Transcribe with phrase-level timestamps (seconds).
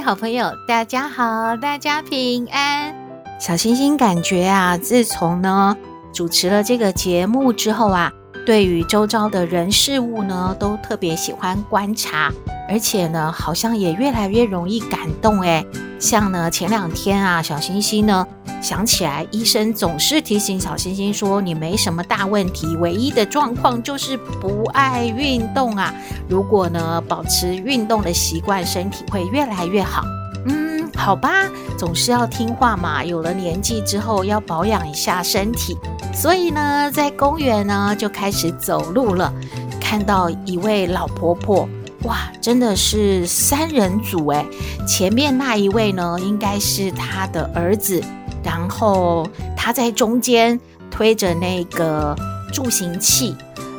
[0.00, 2.94] 好朋友，大家好，大家平安。
[3.38, 5.76] 小星星感觉啊，自从呢
[6.12, 8.12] 主持了这个节目之后啊，
[8.46, 12.32] 对于周遭的人事物呢，都特别喜欢观察，
[12.68, 15.64] 而且呢，好像也越来越容易感动哎。
[15.98, 18.26] 像呢，前两天啊，小星星呢
[18.68, 25.94] 想起来，医生总是提醒小星星说，你没什么大问题，唯一的状况就是不爱运动啊。
[26.28, 30.02] 如果呢保持运动的习惯，身体会越来越好。
[30.44, 33.02] 嗯，好吧，总是要听话嘛。
[33.02, 35.74] 有了年纪之后，要保养一下身体。
[36.12, 39.32] 所以呢，在公园呢就开始走路了，
[39.80, 41.66] 看到一位老婆婆。
[42.02, 44.44] 哇，真的是三人组哎！
[44.86, 48.00] 前面那一位呢，应该是她的儿子，
[48.48, 50.58] 然后他在中间
[50.90, 52.16] 推着那个
[52.50, 53.36] 助行器，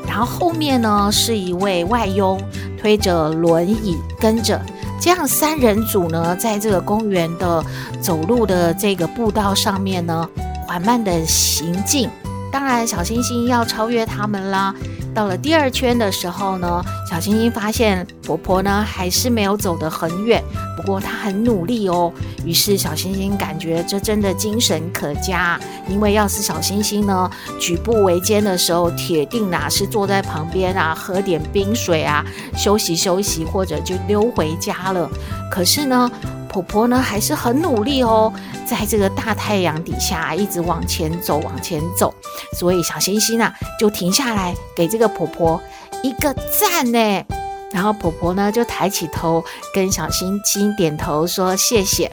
[0.07, 2.39] 然后后面呢是一位外佣
[2.79, 4.61] 推着轮椅跟着。
[5.01, 7.65] 这样三人组呢，在这个公园的
[7.99, 10.29] 走路的这个步道上面呢，
[10.67, 12.07] 缓慢的行进。
[12.51, 14.75] 当然，小星星要超越他们啦。
[15.13, 20.41] 到了第二圈的时候呢，小星星发现婆婆呢还是没有走得很远，
[20.77, 22.11] 不过她很努力哦。
[22.45, 35.09] 于是小星星感觉这真的精神可嘉，因为要是小星星呢举步维艰的时候，铁定哪是坐在旁边啊喝点冰水啊休息休息，或者就溜回家了。
[35.51, 36.09] 可是呢，
[36.49, 38.33] 婆婆呢还是很努力哦，
[38.65, 42.13] 在这个大太阳底下一直往前走，往前走。
[42.57, 45.61] 所以小星星啊就停下来给这个婆婆
[46.01, 47.23] 一个赞呢。
[47.71, 49.43] 然后婆婆呢就抬起头
[49.73, 52.11] 跟小星星点头说谢谢。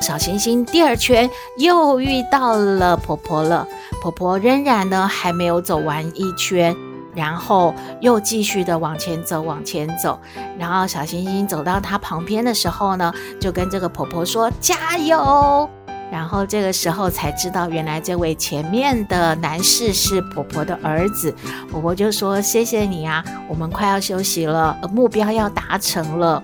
[0.00, 3.66] 小星星第二圈又遇到了婆婆了，
[4.02, 6.76] 婆婆仍然呢还没有走完一圈。
[7.16, 10.20] 然后又继续的往前走，往前走。
[10.58, 15.68] 然后小星星走到她旁边的时候呢，就跟这个婆婆说：“加油！”
[16.12, 21.34] 然后这个时候才知道，原来这位前面的男士是婆婆的儿子。
[21.70, 26.42] 婆婆就说：“谢谢你啊，我们快要休息了，目标要达成了。”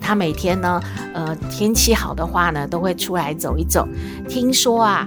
[0.00, 0.82] 他每天呢，
[1.14, 3.86] 呃，天气好的话呢，都会出来走一走。
[4.28, 5.06] 听说啊。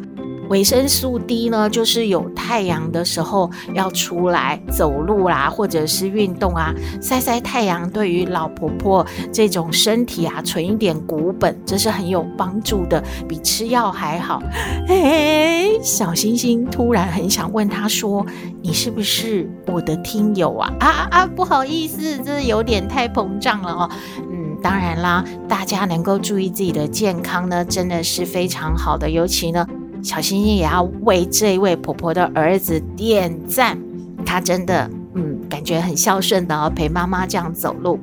[0.50, 14.42] 维生素 D 呢，就是有太阳的时候要出来走路啦，或者是运动啊，晒晒太阳，对于老婆婆这种身体啊，存一点骨本，这是很有帮助的，比吃药还好。
[14.88, 18.26] 嘿，小星星突然很想问他说
[18.64, 23.90] ：“你是不是我的听友啊？”啊啊，不好意思，这有点太膨胀了哦。
[24.32, 29.68] 嗯，当然啦，大家能够注意自己的健康呢，真的是非常好的，尤其呢。
[30.08, 33.78] 小星星也要为这位婆婆的儿子点赞，
[34.26, 38.00] 他真的，嗯，感觉很孝顺的，陪妈妈这样走路。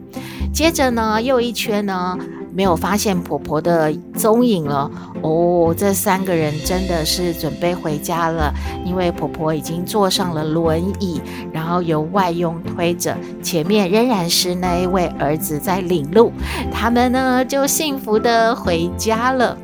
[0.53, 2.19] 接着呢，又一圈呢，
[2.54, 4.91] 没有发现婆婆的踪影了。
[5.22, 8.53] 哦，这三个人真的是准备回家了，
[8.84, 11.22] 因为婆婆已经坐上了轮椅，
[11.54, 16.31] 然后由外佣推着，前面仍然是那一位儿子在领路，
[16.71, 19.56] 他们呢就幸福的回家了。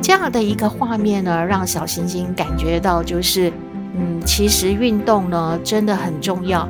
[0.00, 3.52] 这样的一个画面呢，让小星星感觉到，就是，
[3.94, 6.68] 嗯，其实运动呢真的很重要。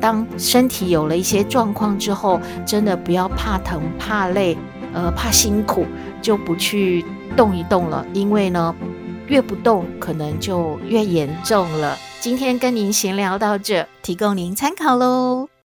[0.00, 4.56] 当身体有了一些状况之后，真的不要怕疼、怕累，
[4.94, 5.84] 呃，怕辛苦，
[6.22, 7.04] 就不去
[7.36, 8.04] 动一动了。
[8.14, 8.74] 因为呢，
[9.26, 11.98] 越不动，可能就越严重了。
[12.18, 15.59] 今天跟您闲聊到这，提供您参考喽。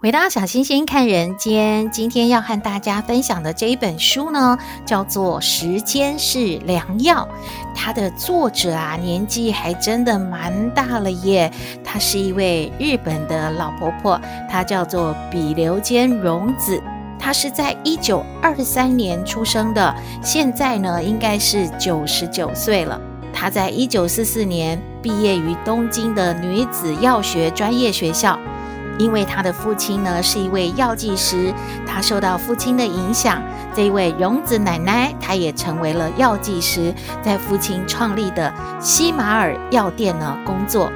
[0.00, 4.56] 回到小星星看人间，今天要和大家分享的这一本书呢，
[4.86, 7.26] 叫做《时间是良药》。
[7.74, 11.50] 它的作者啊，年纪还真的蛮大了耶。
[11.82, 16.80] 她是一位日本的老婆婆，她叫做比留间荣子。
[17.18, 19.92] 她是在一九二三年出生的，
[20.22, 23.00] 现在呢应该是九十九岁了。
[23.32, 28.38] 她在一九四四年毕业于东京的女子药学专业学校。
[28.98, 31.54] 因为他的父亲呢是一位药剂师，
[31.86, 33.42] 他受到父亲的影响，
[33.74, 36.92] 这一位荣子奶奶，她也成为了药剂师，
[37.22, 40.90] 在父亲创立的西马尔药店呢工作。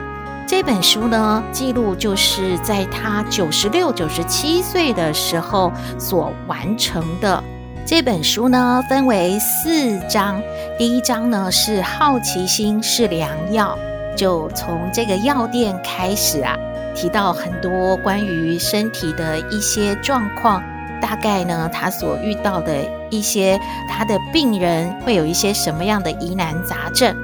[0.45, 7.43] 这本书呢，记录就是在他九十六、九十七岁的时候所完成的。
[7.87, 10.43] 这本书呢，分为四章。
[10.79, 13.79] 第一章呢是好奇心是良药，
[14.17, 16.55] 就从这个药店开始啊，
[16.95, 20.63] 提到很多关于身体的一些状况，
[21.01, 27.17] 大概呢他所遇到的一些他的病人会有一些什么样的疑难杂症。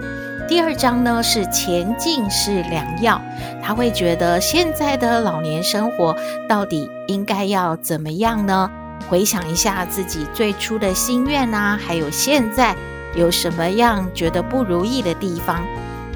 [0.48, 3.20] 第二章呢是前进是良药，
[3.62, 6.16] 他会觉得现在的老年生活
[6.48, 8.70] 到底应该要怎么样呢？
[9.08, 12.74] 回想一下自己最初的心愿啊，还有现在
[13.14, 15.62] 有什么样觉得不如意的地方。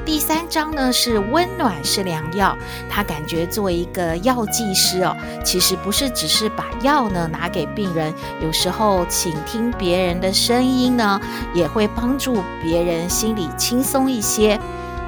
[0.05, 2.57] 第三章呢是温暖是良药，
[2.91, 8.13] 他感觉做一个药剂师哦，其实不是只是把药呢拿给病人，
[8.43, 11.21] 有时候倾听别人的声音呢，
[11.55, 14.59] 也会帮助别人心里轻松一些。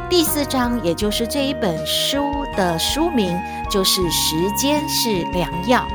[0.08, 3.37] 第四章也就是这一本书的书名，
[3.69, 5.87] 就是时间是良药。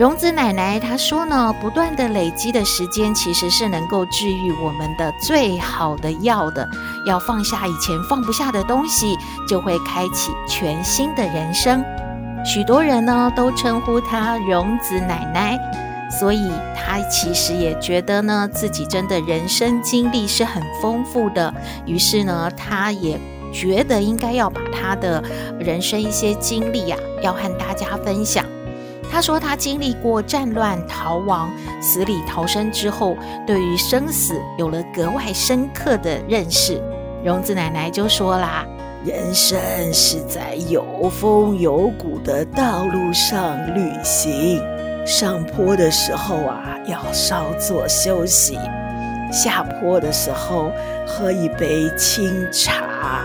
[0.00, 6.66] 荣子奶奶她说呢，不断的累积的时间其实是能够治愈我们的最好的药的。
[7.04, 9.14] 要放下以前放不下的东西，
[9.46, 11.84] 就会开启全新的人生。
[12.46, 15.60] 许多人呢都称呼她荣子奶奶，
[16.18, 21.52] 所以她其实也觉得呢自己真的人生经历是很丰富的。
[21.84, 23.20] 于是呢，她也
[23.52, 25.22] 觉得应该要把她的
[25.58, 28.42] 人生一些经历呀、啊，要和大家分享。
[29.10, 33.16] 他说，他经历过战乱、逃亡、死里逃生之后，
[33.46, 36.80] 对于生死有了格外深刻的认识。
[37.24, 38.64] 荣子奶奶就说啦
[39.04, 39.58] ：“人生
[39.92, 44.62] 是在有风有谷的道路上旅行，
[45.04, 48.54] 上坡的时候啊，要稍作休息；
[49.30, 50.70] 下坡的时候，
[51.06, 53.24] 喝一杯清茶。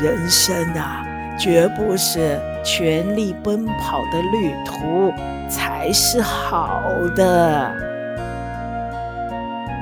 [0.00, 1.04] 人生啊，
[1.38, 5.12] 绝不是。”全力奔跑的旅途
[5.50, 6.80] 才是好
[7.14, 7.70] 的，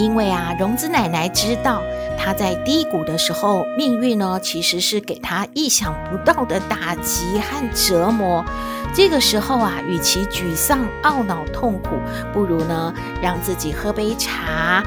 [0.00, 1.80] 因为啊，荣子奶奶知道
[2.18, 8.44] 她在低谷的时候，命运呢其实是给她意想不到的打击和折磨。
[8.92, 11.90] 这个时候啊，与其沮丧、懊恼、痛苦，
[12.32, 14.82] 不如呢让自己喝杯茶，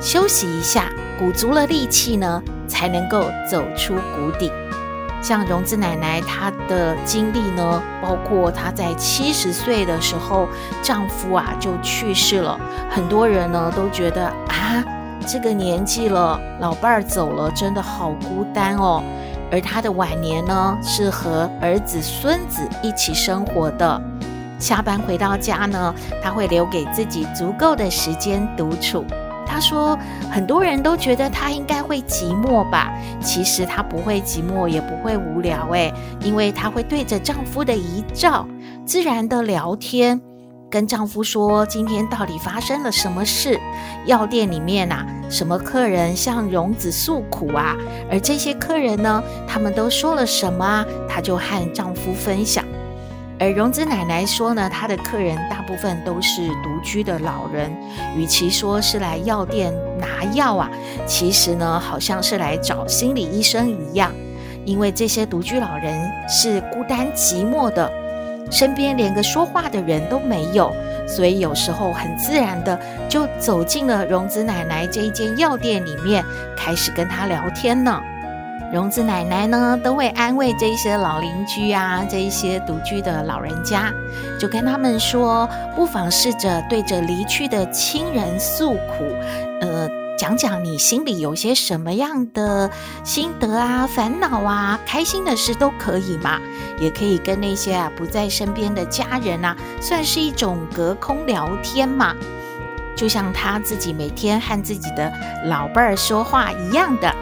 [0.00, 4.50] 休息一下，鼓足了力气呢，才能够走出谷底。
[5.24, 10.46] 像荣子奶奶，她的经历呢，包括她在七十岁的时候，
[10.82, 12.60] 丈夫啊就去世了。
[12.90, 14.84] 很多人呢都觉得啊，
[15.26, 19.02] 这个年纪了，老伴儿走了，真的好孤单哦。
[19.50, 24.02] 而她的晚年呢，是和儿子、孙子一起生活的。
[24.58, 29.02] 下班回到家呢，她会留给自己足够的时间独处。
[29.54, 29.96] 她说
[30.32, 32.92] ：“很多人都觉得她应该会寂寞吧？
[33.20, 38.48] 其实她不会寂寞，也不会无聊诶，因为她会对着丈夫的遗照
[38.84, 40.20] 自然的聊天，
[40.68, 43.56] 跟丈夫说今天到底发生了什么事。
[44.06, 47.76] 药店里面啊，什么客人向荣子诉苦啊？
[48.10, 50.84] 而这些客人呢，他们都说了什么啊？
[51.08, 52.64] 她就和丈夫分享。”
[53.44, 57.70] 而荣子奶奶说呢，她的客人大部分都是独居的老人，
[58.16, 60.70] 与其说是来药店拿药啊，
[61.06, 64.10] 其实呢，好像是来找心理医生一样。
[64.64, 67.92] 因为这些独居老人是孤单寂寞的，
[68.50, 70.74] 身边连个说话的人都没有，
[71.06, 76.24] 所以有时候很自然的就走进了荣子奶奶这一间药店里面，
[76.56, 78.00] 开始跟她聊天呢。
[78.74, 83.94] 荣子奶奶呢，都会安慰这些老邻居啊，这一些独居的老人家，
[84.36, 89.04] 就跟他们说，不妨试着对着离去的亲人诉苦，
[89.60, 89.88] 呃，
[90.18, 92.68] 讲讲你心里有些什么样的
[93.04, 96.40] 心得啊、烦恼啊、开心的事都可以嘛，
[96.80, 102.12] 也可以跟那些啊不在身边的家人啊，算是一种隔空聊天嘛，
[102.96, 105.12] 就像他自己每天和自己的
[105.44, 107.13] 老伴儿说话一样的。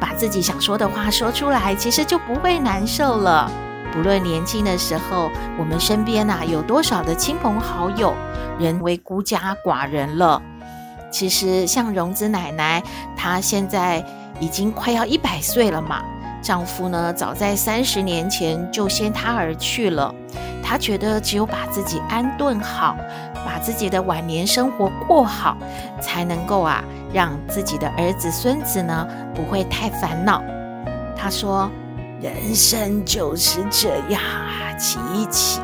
[0.00, 3.50] 把自己想说的话说出来，其实就不会难受了。
[3.92, 8.14] 不论年轻的时候，我们身边呐、啊、有多少的亲朋好友，
[8.58, 10.40] 人为孤家寡人了。
[11.10, 12.82] 其实像荣子奶奶，
[13.16, 14.04] 她现在
[14.38, 16.02] 已经快要一百岁了嘛。
[16.40, 20.14] 丈夫呢，早在三十年前就先她而去了。
[20.62, 22.96] 她觉得只有把自己安顿好，
[23.44, 25.56] 把自己的晚年生活过好，
[26.00, 26.82] 才能够啊。
[27.12, 29.04] 让自己的儿子孙子呢
[29.34, 30.40] 不会太烦恼。
[31.16, 31.68] 他说
[32.22, 35.60] ：“人生就是这样啊，起起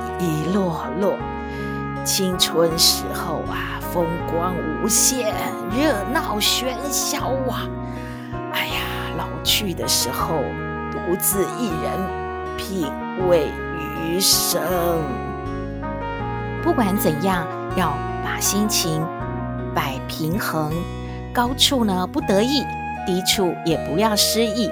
[0.53, 1.15] 落落。
[2.05, 5.33] 青春时候啊，风光无限，
[5.71, 7.63] 热闹喧嚣啊。
[8.53, 8.81] 哎呀，
[9.17, 10.43] 老去的时候，
[10.91, 12.91] 独自一人，品
[13.29, 13.49] 味
[14.03, 14.61] 余生。
[16.65, 19.07] 不管怎样，要把心情
[19.75, 20.73] 摆平衡，
[21.33, 22.65] 高处呢不得意，
[23.07, 24.71] 低处也不要失意，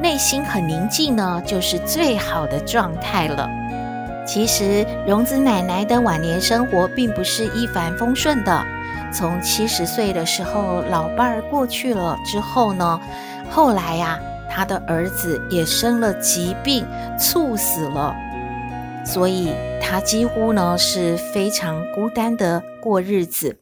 [0.00, 3.48] 内心很宁静呢，就是最好的状态了。
[4.26, 8.62] 其实，荣子奶奶的晚年生活并不是一帆风顺的。
[9.12, 13.00] 从七十岁的时候，老伴儿过去了之后呢，
[13.50, 16.86] 后来呀、她的儿子也生了疾病，
[17.18, 18.14] 猝死了，
[19.12, 19.52] 所以
[19.82, 23.58] 他几乎呢是非常孤单的过日子。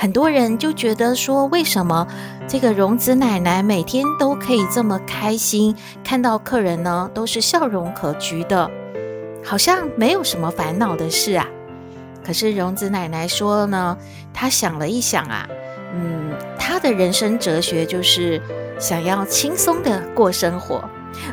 [0.00, 2.06] 很多人就觉得说，为什么
[2.46, 5.74] 这个荣子奶奶每天都可以这么开心，
[6.04, 8.70] 看到客人呢都是笑容可掬的，
[9.44, 11.44] 好像没有什么烦恼的事啊。
[12.24, 13.98] 可是荣子奶奶说呢，
[14.32, 15.48] 她想了一想啊，
[15.92, 18.40] 嗯，她的人生哲学就是
[18.78, 20.88] 想要轻松的过生活，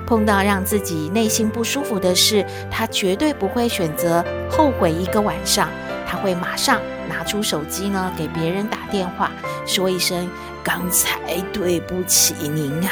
[0.08, 5.70] 碰到让自己内心不舒服的事，她绝对不会选择后悔一个晚上，
[6.08, 6.82] 她会马上。
[7.08, 9.32] 拿出手机呢，给别人打电话，
[9.66, 10.30] 说一声
[10.64, 11.20] “刚才
[11.54, 12.92] 对不起您啊”，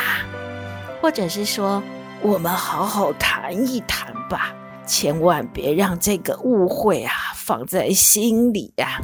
[1.01, 1.82] 或者是说
[2.22, 4.53] “我们好好谈一谈吧”，
[4.86, 9.00] 千万别让这个误会啊放在心里呀。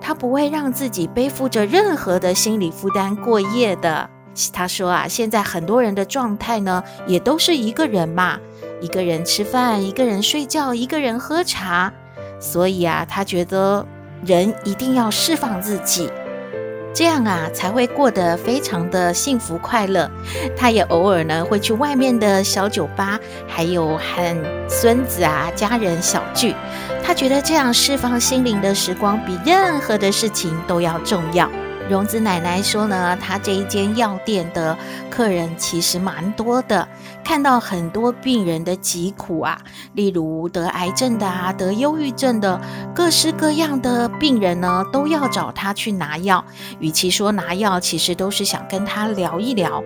[0.00, 4.08] 他不会让自己背负着任何的心理负担过夜的。
[4.52, 8.38] 他说啊，现在很多人的状态呢，也都是一个人嘛，
[8.80, 11.92] 一个人吃饭，一个人睡觉，一个人喝茶，
[12.38, 13.84] 所以啊，他觉得。
[14.24, 16.10] 人一定要释放自己，
[16.94, 20.10] 这样啊才会过得非常的幸福快乐。
[20.56, 26.54] 他也偶尔呢会去外面的小酒吧，还有和孙子啊家人小聚。
[27.04, 31.48] 他觉得这样释放心灵的时光比任何的事情都要重要。
[31.88, 34.76] 荣子奶奶说呢，她这一间药店的
[35.08, 36.86] 客人其实蛮多的，
[37.22, 39.56] 看到很多病人的疾苦啊，
[39.92, 42.60] 例如得癌症的啊，得忧郁症的，
[42.92, 46.44] 各式各样的病人呢，都要找她去拿药。
[46.80, 49.82] 与其说拿药，其实都是想跟她聊一聊。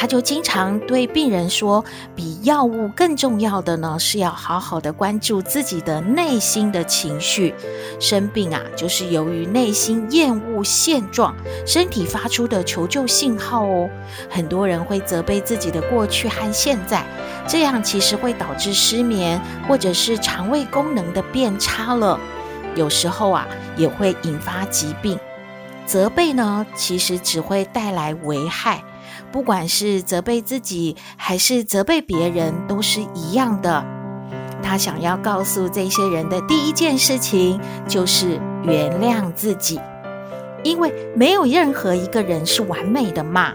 [0.00, 7.52] 他就经常对病人说，比药物更重要的呢，是要好好的关注自己的内心的情绪。
[7.98, 11.34] 生病啊，就是由于内心厌恶现状，
[11.66, 13.90] 身体发出的求救信号哦。
[14.30, 17.04] 很多人会责备自己的过去和现在，
[17.48, 22.20] 这样其实会导致失眠，或者是肠胃功能的变差了。
[22.76, 25.18] 有时候啊，也会引发疾病。
[25.84, 28.84] 责备呢，其实只会带来危害。
[29.30, 33.84] 不管是责备自己还是责备别人，都是一样的。
[34.62, 39.80] 他想要告诉这些人的第一件事情，就是原谅自己，
[40.64, 43.52] 因为没有任何一个人是完美的嘛。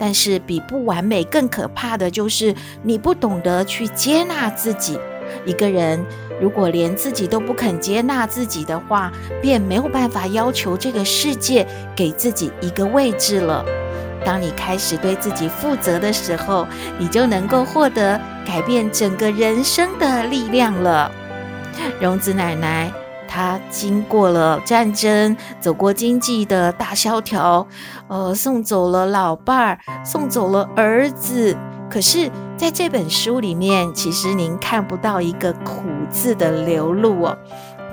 [0.00, 4.98] 但是比不完美更可怕的就是你不懂得去接纳自己。
[5.44, 6.02] 一个人
[6.40, 9.12] 如果连自己都不肯接纳自己的话，
[9.42, 13.64] 便没有办法要求这个世界给自己一个位置了。
[14.28, 16.66] 当你开始对自己负责的时候，
[16.98, 21.10] 你就能够获得改变整个人生的力量了。
[21.98, 22.92] 荣子奶奶，
[23.26, 27.66] 她经过了战争，走过经济的大萧条，
[28.08, 31.56] 呃，送走了老伴儿，送走了儿子。
[31.88, 37.38] 可是，在这本书里面，其实您看不到一个苦字的流露哦，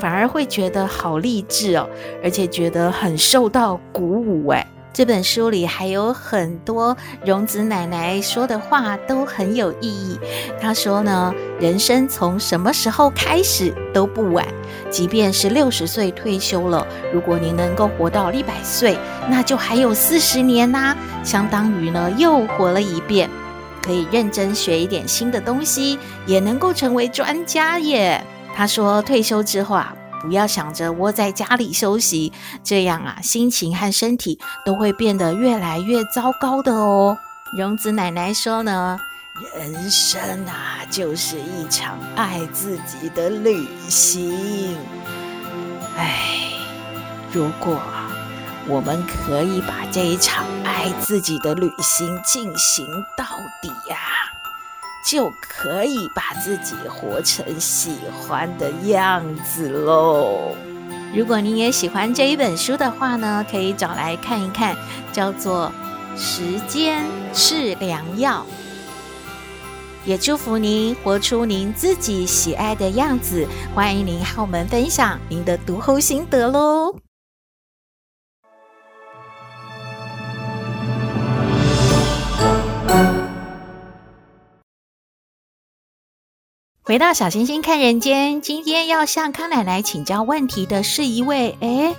[0.01, 1.87] 反而会觉得好励志哦，
[2.21, 4.67] 而且觉得很受到鼓舞诶。
[4.95, 10.17] 这本书里还有很多荣子奶奶说的话都很有意义。
[10.57, 14.47] 她说呢，人生从什么时候开始都不晚，
[14.89, 18.97] 即便是六十岁退休了，如果您能够活到一百岁，
[19.29, 23.29] 那就还有四十年呐，相当于呢又活了一遍，
[23.83, 28.23] 可以认真学一点新的东西，也能够成为专家耶。
[28.55, 29.93] 她说退休之后啊。
[30.25, 37.17] 不要想着窝在家里休息，这样啊，心情和身体都会变得越来越糟糕的哦。
[37.55, 38.99] 荣子奶奶说呢，
[39.55, 44.75] 人生啊，就是一场爱自己的旅行。
[45.95, 46.53] 哎，
[47.31, 47.79] 如果
[48.67, 53.23] 我们可以把这一场爱自己的旅行进行到
[53.61, 53.97] 底呀，
[55.05, 60.55] 就可以把自己活成喜欢的样子喽。
[61.15, 64.75] 如果你也喜欢这一本书的话呢，可以找来看一看，
[65.13, 65.71] 叫做
[66.19, 68.45] 《时间是良药》。
[70.05, 73.47] 也祝福您活出您自己喜爱的样子。
[73.73, 77.04] 欢迎您和我们分享您的读后心得喽！
[86.87, 91.95] 回到小星星看人间，今天要向康奶奶请教问题的是一位，诶，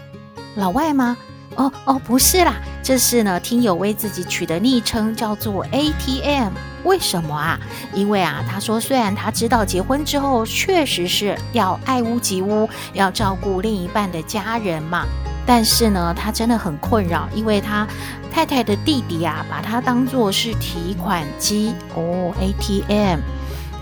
[0.54, 1.16] 老外吗？
[1.56, 6.52] 哦哦，不是啦，这是呢，听友为自己取的昵称，叫做 ATM。
[6.84, 7.58] 为什么啊？
[7.94, 15.04] 因为啊，他说虽然他知道结婚之后确实是要爱屋及乌，要照顾另一半的家人嘛，
[15.44, 17.84] 但是呢，他真的很困扰，因为他
[18.30, 23.18] 太太的弟弟啊，把他当作是提款机哦，ATM，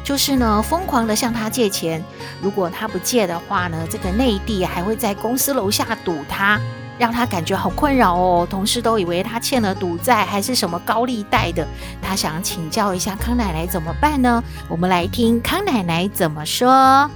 [0.05, 2.01] 就是呢，疯狂的向他借钱，
[2.41, 6.61] 如果他不借的话呢，这个内地还会在公司楼下堵他。
[6.97, 11.67] 让他感觉好困扰哦，同事都以为他欠了赌债，还是什么高利贷的。
[12.01, 14.41] 他想请教一下康奶奶怎么办呢？
[14.69, 17.11] 我们来听康奶奶怎么说。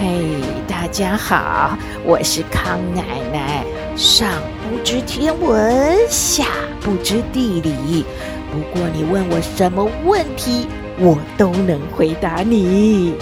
[0.00, 3.02] 嘿大家好，我是康奶
[3.32, 3.64] 奶。
[3.96, 4.30] 上
[4.62, 6.46] 不知天文，下
[6.80, 8.04] 不知地理，
[8.52, 10.68] 不过你问我什么问题，
[11.00, 13.16] 我都能回答你。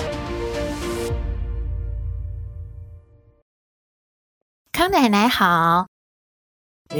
[4.71, 5.87] 康奶奶好。
[6.91, 6.99] 哎，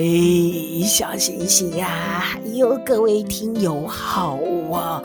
[0.87, 1.87] 小星星呀，
[2.19, 4.39] 还有各位听友好
[4.73, 5.03] 啊。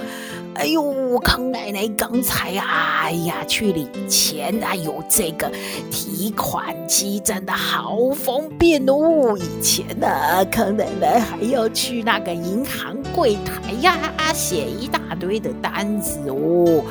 [0.56, 5.50] 哎呦，康奶奶刚才啊，哎呀，去领钱啊，有这个
[5.90, 9.38] 提款机，真的好方便哦。
[9.38, 10.08] 以前呢，
[10.52, 13.98] 康奶奶还要去那个银行柜台呀，
[14.34, 16.84] 写一大堆的单子哦，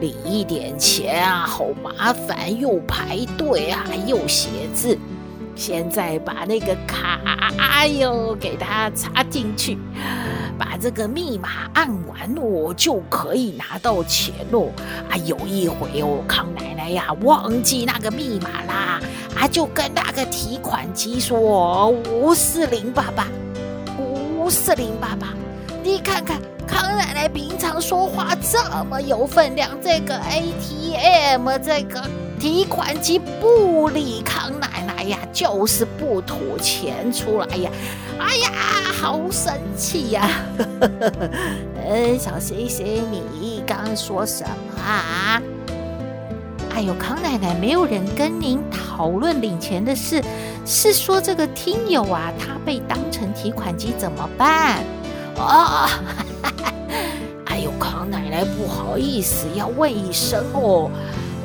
[0.00, 4.96] 领一点钱啊，好麻烦，又排队啊，又写字。
[5.54, 7.20] 现在把那个卡，
[7.58, 9.76] 哎呦，给它插进去。
[10.58, 14.68] 把这个密码按完哦，就可以拿到钱哦。
[15.08, 19.00] 啊，有一回哦，康奶奶呀忘记那个密码啦，
[19.36, 23.26] 啊，就跟那个提款机说五四零八八，
[23.98, 25.28] 五四零八八。
[25.82, 32.02] 你看看康奶奶平常说话这么有分量，这个 ATM 这个
[32.38, 34.67] 提款机不理康奶
[35.08, 37.70] 呀，就是不吐钱出来呀。
[38.18, 38.50] 哎呀，
[39.00, 40.28] 好生气呀！
[41.76, 43.04] 呃， 小星星，
[43.40, 45.40] 你刚刚说什么啊？
[46.74, 50.22] 哎呦，康奶奶，没有人跟您讨论领钱的事，
[50.64, 54.82] 是说这个听友啊，他被当成提款机怎么办？
[55.36, 55.88] 哦，
[57.46, 60.90] 哎呦，康奶奶，不好意思，要问一声哦。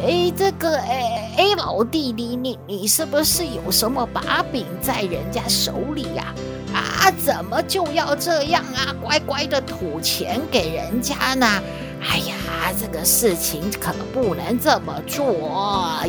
[0.06, 6.36] 哎，这个哎哎，老弟弟，你你你是不是有什么把柄在人家手里呀？
[6.74, 8.94] 啊，怎么就要这样啊？
[9.02, 11.48] 乖乖的吐钱给人家呢？
[12.02, 12.36] 哎呀，
[12.78, 15.26] 这个事情可不能这么做，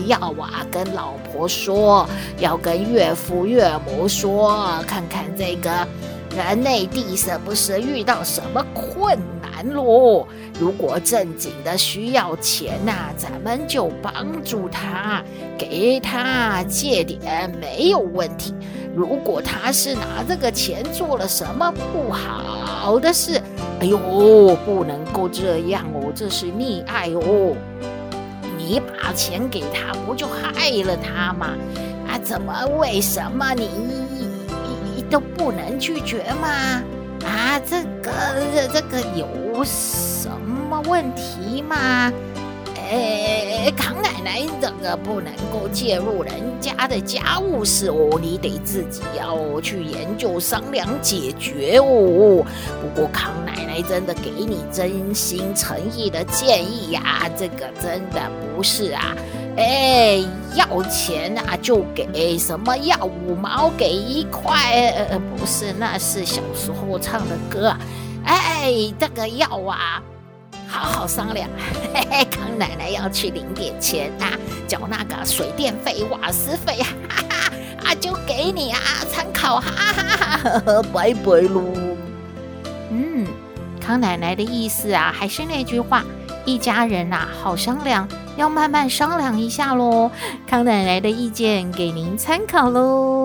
[0.07, 2.05] 要啊跟老婆说，
[2.41, 5.71] 要跟岳父岳母说，看看这个
[6.37, 9.17] 人内地是不是遇到什么困
[9.65, 10.27] 难喽？
[10.59, 15.23] 如果正经的需要钱呐，咱们就帮助他，
[15.59, 18.55] 给他借点没有问题。
[18.95, 23.41] 如果他是拿这个钱做了什么不好的事，
[23.81, 27.57] 哎呦，不能够这样哦，这是溺爱哦。
[28.57, 31.51] 你把钱给他，不就害了他吗？
[32.09, 32.67] 啊，怎么？
[32.79, 33.69] 为什么你
[34.97, 36.83] 你都不能拒绝吗？
[37.25, 38.11] 啊，这个
[38.55, 42.13] 这这个有什么问题吗？
[42.87, 52.45] 哎，康奶奶，这个不能够介入人家的家务事哦，你得自己要去研究商量解决哦。
[52.83, 59.17] 不过康奶奶真的给你真心诚意的建议呀，这个真的不是啊。
[59.57, 60.23] 哎，
[60.55, 64.93] 要钱啊就给，什么要五毛给一块？
[65.11, 67.75] 呃，不是，那是小时候唱的歌。
[68.25, 70.03] 哎，这个要啊。
[70.67, 71.49] 好好商量。
[71.95, 74.33] 嘿嘿，康奶奶要去领点钱啊，
[74.67, 81.63] 缴那个水电费、瓦斯费啊，哈 哈啊，就给你啊参考，哈哈哈哈，拜拜喽。
[82.91, 83.25] 嗯，
[83.81, 86.03] 康奶奶的意思啊，还是那句话，
[86.45, 90.11] 一家人呐、啊，好商量，要慢慢商量一下喽。
[90.47, 93.24] 康奶奶的意见给您参考喽。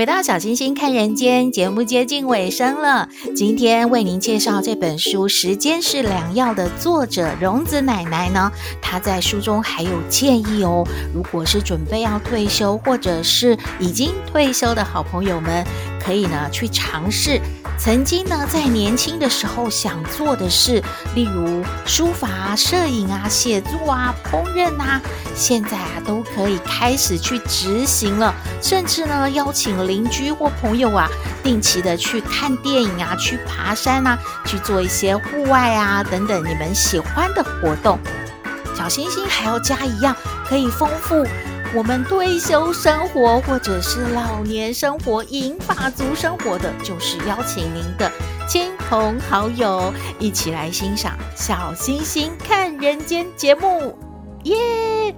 [0.00, 15.62] 回到小星星看人间节目接近尾声了，今天为您介绍这本书《时间是良药》的作者荣子奶奶呢，她在书中还有建议哦，如果是准备要退休或者是已经退休的好朋友们，
[16.04, 17.40] 可以呢去尝试。
[17.78, 20.82] 曾经呢，在年轻的时候想做的事，
[21.14, 25.00] 例如书法、摄影啊、写作啊、烹饪啊，
[25.34, 28.34] 现在啊都可以开始去执行了。
[28.60, 31.08] 甚至呢，邀请邻居或朋友啊，
[31.42, 37.98] 定期的去看电影啊、去爬山啊、去做一些户外啊等等你们喜欢的活动。
[38.76, 40.14] 小星星还要加一样，
[40.46, 41.26] 可以丰富。
[41.72, 48.10] 我们退休生活或者是老年生活、银发族生活的，就是邀请您的
[48.48, 53.96] 亲朋好友一起来欣赏《小星星看人间》节目，
[54.42, 55.14] 耶、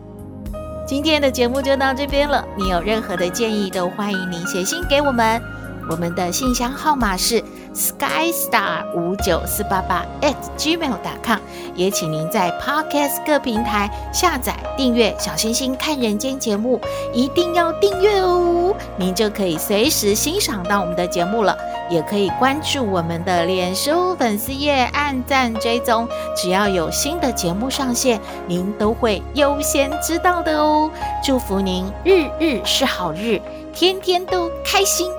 [0.86, 2.44] 今天的节目就到这边了。
[2.54, 5.51] 你有任何的建议，都欢迎您写信给我们。
[5.88, 7.42] 我们的信箱号码是
[7.74, 11.38] skystar 五九四八八 at gmail.com，
[11.74, 16.80] 也请您在 Podcast 各平台下载订阅《小星星看人间》节目，
[17.12, 21.56] 一定要订阅哦，您就可以随时欣赏到我们的节目了。
[21.90, 30.90] 也可以关注我们的脸书粉丝页，按赞追踪，只要有新的节目上线，您都会优先知道的哦。
[31.22, 33.38] 祝福您日日是好日，
[33.74, 35.10] 天天都开心。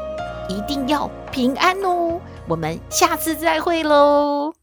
[0.47, 2.19] 一定要平安哦！
[2.47, 4.53] 我们下次再会喽。